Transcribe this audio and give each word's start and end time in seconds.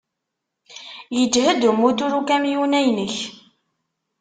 Yeǧhed 1.17 1.61
umutur 1.71 2.11
ukamyun-a-inek. 2.19 3.15